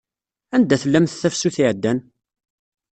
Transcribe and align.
Anda 0.55 0.75
tellamt 0.81 1.17
tafsut 1.21 1.57
iɛeddan? 1.63 1.99